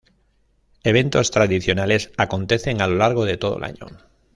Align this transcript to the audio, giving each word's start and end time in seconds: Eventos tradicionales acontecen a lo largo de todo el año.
Eventos 0.83 1.29
tradicionales 1.29 2.09
acontecen 2.17 2.81
a 2.81 2.87
lo 2.87 2.95
largo 2.95 3.23
de 3.23 3.37
todo 3.37 3.57
el 3.59 3.65
año. 3.65 3.85